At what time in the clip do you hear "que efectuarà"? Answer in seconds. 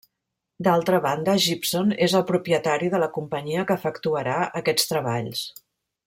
3.73-4.39